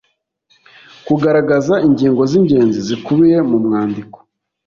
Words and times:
Kugaragaza 1.05 1.73
ingingo 1.87 2.21
z’ingenzi 2.31 2.79
zikubiye 2.87 3.37
mu 3.49 3.57
mwandiko 3.65 4.17